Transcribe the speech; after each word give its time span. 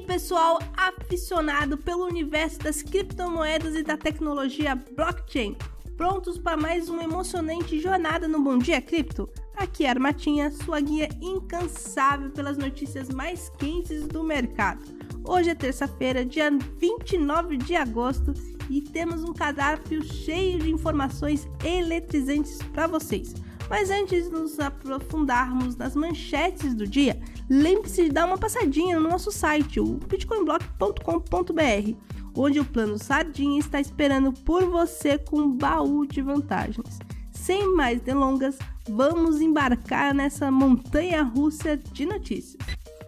aí, 0.00 0.06
pessoal, 0.06 0.58
aficionado 0.76 1.76
pelo 1.76 2.06
universo 2.06 2.58
das 2.60 2.82
criptomoedas 2.82 3.76
e 3.76 3.82
da 3.82 3.96
tecnologia 3.96 4.74
blockchain, 4.74 5.56
prontos 5.96 6.38
para 6.38 6.56
mais 6.56 6.88
uma 6.88 7.04
emocionante 7.04 7.78
jornada 7.78 8.26
no 8.26 8.40
Bom 8.40 8.56
Dia 8.56 8.80
Cripto? 8.80 9.28
Aqui 9.54 9.84
é 9.84 9.90
Armatinha, 9.90 10.50
sua 10.50 10.80
guia 10.80 11.08
incansável 11.20 12.30
pelas 12.30 12.56
notícias 12.56 13.10
mais 13.10 13.50
quentes 13.58 14.06
do 14.08 14.24
mercado. 14.24 14.82
Hoje 15.24 15.50
é 15.50 15.54
terça-feira, 15.54 16.24
dia 16.24 16.50
29 16.78 17.58
de 17.58 17.76
agosto, 17.76 18.32
e 18.70 18.80
temos 18.80 19.22
um 19.22 19.34
cardápio 19.34 20.02
cheio 20.02 20.60
de 20.60 20.70
informações 20.70 21.46
eletrizantes 21.62 22.58
para 22.72 22.86
vocês. 22.86 23.34
Mas 23.70 23.88
antes 23.88 24.24
de 24.24 24.30
nos 24.32 24.58
aprofundarmos 24.58 25.76
nas 25.76 25.94
manchetes 25.94 26.74
do 26.74 26.88
dia, 26.88 27.16
lembre-se 27.48 28.02
de 28.02 28.10
dar 28.10 28.26
uma 28.26 28.36
passadinha 28.36 28.98
no 28.98 29.08
nosso 29.08 29.30
site, 29.30 29.78
o 29.78 30.00
bitcoinblock.com.br, 30.08 31.94
onde 32.34 32.58
o 32.58 32.64
plano 32.64 32.98
Sardinha 32.98 33.60
está 33.60 33.80
esperando 33.80 34.32
por 34.32 34.64
você 34.64 35.16
com 35.16 35.38
um 35.38 35.56
baú 35.56 36.04
de 36.04 36.20
vantagens. 36.20 36.98
Sem 37.30 37.72
mais 37.72 38.00
delongas, 38.00 38.58
vamos 38.88 39.40
embarcar 39.40 40.12
nessa 40.12 40.50
montanha 40.50 41.22
russa 41.22 41.76
de 41.76 42.04
notícias. 42.04 42.60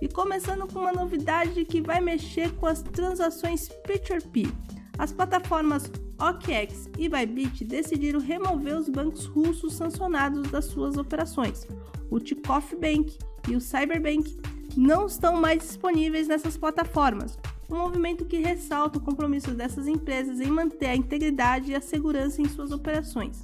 E 0.00 0.06
começando 0.06 0.72
com 0.72 0.78
uma 0.78 0.92
novidade 0.92 1.64
que 1.64 1.80
vai 1.80 2.00
mexer 2.00 2.52
com 2.52 2.66
as 2.66 2.80
transações 2.80 3.68
P2P. 3.88 4.52
As 4.98 5.12
plataformas 5.12 5.90
OKEx 6.18 6.88
e 6.98 7.08
Bybit 7.08 7.64
decidiram 7.64 8.20
remover 8.20 8.76
os 8.76 8.88
bancos 8.88 9.26
russos 9.26 9.74
sancionados 9.74 10.50
das 10.50 10.66
suas 10.66 10.96
operações. 10.96 11.66
O 12.10 12.20
Tikoff 12.20 12.74
Bank 12.76 13.18
e 13.48 13.56
o 13.56 13.60
Cyberbank 13.60 14.36
não 14.76 15.06
estão 15.06 15.36
mais 15.36 15.58
disponíveis 15.58 16.28
nessas 16.28 16.56
plataformas, 16.56 17.38
um 17.70 17.76
movimento 17.76 18.24
que 18.24 18.38
ressalta 18.38 18.98
o 18.98 19.02
compromisso 19.02 19.52
dessas 19.52 19.86
empresas 19.86 20.40
em 20.40 20.50
manter 20.50 20.86
a 20.86 20.96
integridade 20.96 21.70
e 21.70 21.74
a 21.74 21.80
segurança 21.80 22.40
em 22.40 22.48
suas 22.48 22.70
operações. 22.70 23.40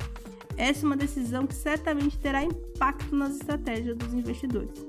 Essa 0.56 0.84
é 0.84 0.86
uma 0.86 0.96
decisão 0.96 1.46
que 1.46 1.54
certamente 1.54 2.18
terá 2.18 2.44
impacto 2.44 3.14
nas 3.14 3.32
estratégias 3.36 3.96
dos 3.96 4.12
investidores. 4.12 4.86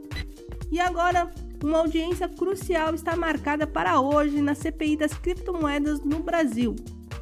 E 0.69 0.79
agora, 0.79 1.31
uma 1.63 1.79
audiência 1.79 2.27
crucial 2.27 2.95
está 2.95 3.15
marcada 3.15 3.67
para 3.67 3.99
hoje 3.99 4.41
na 4.41 4.55
CPI 4.55 4.97
das 4.97 5.13
criptomoedas 5.13 6.01
no 6.01 6.19
Brasil. 6.19 6.75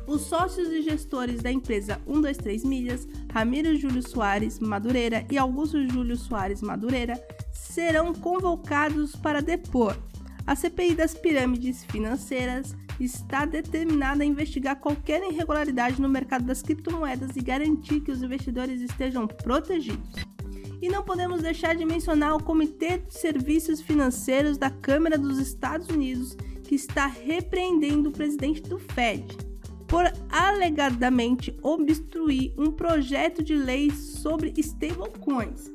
Os 0.07 0.21
sócios 0.21 0.69
e 0.69 0.81
gestores 0.81 1.41
da 1.41 1.51
empresa 1.51 2.01
123 2.05 2.63
Milhas, 2.63 3.07
Ramiro 3.31 3.75
Júlio 3.75 4.01
Soares 4.01 4.59
Madureira 4.59 5.25
e 5.29 5.37
Augusto 5.37 5.85
Júlio 5.87 6.15
Soares 6.15 6.61
Madureira, 6.61 7.21
serão 7.51 8.13
convocados 8.13 9.15
para 9.15 9.41
depor. 9.41 9.95
A 10.47 10.55
CPI 10.55 10.95
das 10.95 11.13
pirâmides 11.13 11.83
financeiras 11.85 12.75
está 12.99 13.45
determinada 13.45 14.23
a 14.23 14.25
investigar 14.25 14.77
qualquer 14.77 15.21
irregularidade 15.31 16.01
no 16.01 16.09
mercado 16.09 16.45
das 16.45 16.61
criptomoedas 16.61 17.35
e 17.35 17.41
garantir 17.41 18.01
que 18.01 18.11
os 18.11 18.23
investidores 18.23 18.81
estejam 18.81 19.27
protegidos. 19.27 20.28
E 20.81 20.89
não 20.89 21.03
podemos 21.03 21.41
deixar 21.41 21.75
de 21.75 21.85
mencionar 21.85 22.35
o 22.35 22.43
Comitê 22.43 22.99
de 22.99 23.13
Serviços 23.13 23.81
Financeiros 23.81 24.57
da 24.57 24.69
Câmara 24.69 25.17
dos 25.17 25.37
Estados 25.37 25.87
Unidos, 25.89 26.37
que 26.63 26.75
está 26.75 27.07
repreendendo 27.07 28.09
o 28.09 28.13
presidente 28.13 28.61
do 28.61 28.79
Fed 28.79 29.49
por 29.89 30.05
alegadamente 30.29 31.57
obstruir 31.63 32.53
um 32.55 32.71
projeto 32.71 33.43
de 33.43 33.55
lei 33.55 33.89
sobre 33.89 34.53
stablecoins. 34.55 35.71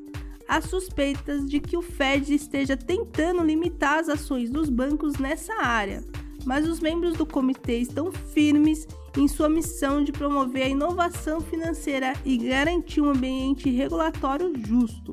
Há 0.46 0.60
suspeitas 0.60 1.44
de 1.46 1.58
que 1.58 1.76
o 1.76 1.82
Fed 1.82 2.32
esteja 2.32 2.76
tentando 2.76 3.42
limitar 3.42 3.98
as 3.98 4.08
ações 4.08 4.50
dos 4.50 4.68
bancos 4.68 5.18
nessa 5.18 5.54
área, 5.60 6.04
mas 6.46 6.68
os 6.68 6.78
membros 6.78 7.16
do 7.16 7.26
comitê 7.26 7.78
estão 7.78 8.12
firmes 8.12 8.86
em 9.16 9.28
sua 9.28 9.48
missão 9.48 10.02
de 10.02 10.10
promover 10.12 10.64
a 10.64 10.68
inovação 10.68 11.40
financeira 11.40 12.14
e 12.24 12.36
garantir 12.36 13.00
um 13.00 13.10
ambiente 13.10 13.70
regulatório 13.70 14.52
justo. 14.66 15.12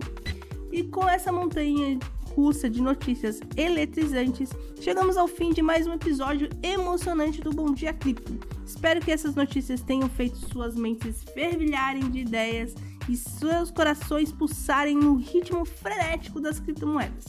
E 0.72 0.84
com 0.84 1.07
essa 1.07 1.31
montanha 1.31 2.00
russa 2.35 2.69
de 2.69 2.81
notícias 2.81 3.40
eletrizantes, 3.56 4.50
chegamos 4.79 5.17
ao 5.17 5.28
fim 5.28 5.51
de 5.51 5.61
mais 5.61 5.85
um 5.85 5.94
episódio 5.94 6.50
emocionante 6.63 7.41
do 7.41 7.51
Bom 7.51 7.73
Dia 7.73 7.94
Cripto. 7.94 8.40
Espero 8.66 9.01
que 9.01 9.11
essas 9.11 9.35
notícias 9.35 9.81
tenham 9.81 10.09
feito 10.09 10.38
suas 10.38 10.75
mentes 10.75 11.23
fervilharem 11.34 12.09
de 12.09 12.19
ideias 12.19 12.73
e 13.09 13.16
seus 13.16 13.69
corações 13.69 14.31
pulsarem 14.31 14.95
no 14.95 15.16
ritmo 15.16 15.66
frenético 15.66 16.40
das 16.40 16.59
criptomoedas. 16.59 17.25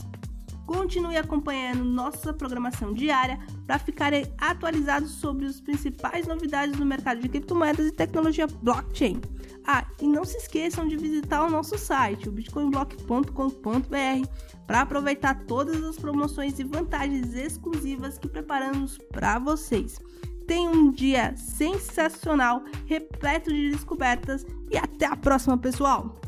Continue 0.65 1.17
acompanhando 1.17 1.83
nossa 1.83 2.33
programação 2.33 2.93
diária 2.93 3.39
para 3.67 3.77
ficarem 3.77 4.25
atualizados 4.37 5.11
sobre 5.11 5.45
as 5.45 5.59
principais 5.59 6.25
novidades 6.25 6.77
do 6.77 6.85
mercado 6.85 7.19
de 7.19 7.29
criptomoedas 7.29 7.87
e 7.87 7.91
tecnologia 7.91 8.47
blockchain. 8.47 9.19
Ah, 9.65 9.85
e 10.01 10.07
não 10.07 10.25
se 10.25 10.37
esqueçam 10.37 10.87
de 10.87 10.97
visitar 10.97 11.43
o 11.45 11.49
nosso 11.49 11.77
site, 11.77 12.27
o 12.27 12.31
bitcoinblock.com.br, 12.31 14.27
para 14.67 14.81
aproveitar 14.81 15.43
todas 15.45 15.81
as 15.83 15.97
promoções 15.97 16.59
e 16.59 16.63
vantagens 16.63 17.33
exclusivas 17.33 18.17
que 18.17 18.27
preparamos 18.27 18.97
para 19.11 19.39
vocês. 19.39 20.01
Tenha 20.45 20.69
um 20.69 20.91
dia 20.91 21.35
sensacional, 21.37 22.63
repleto 22.85 23.49
de 23.49 23.71
descobertas 23.71 24.45
e 24.69 24.77
até 24.77 25.05
a 25.05 25.15
próxima, 25.15 25.57
pessoal! 25.57 26.22